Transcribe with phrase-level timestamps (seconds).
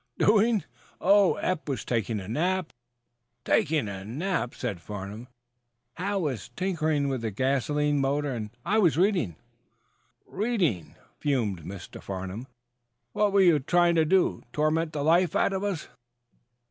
[0.17, 0.63] "Doing?
[0.99, 2.73] Oh, Eph was taking a nap"
[3.45, 9.35] "Taking a nap?" "Hal was tinkering with the gasoline motor, and I was reading."
[10.25, 12.01] "Reading?" fumed Mr.
[12.01, 12.47] Farnum.
[13.13, 14.41] "What were you trying to do?
[14.51, 15.87] Torment the life out of us?"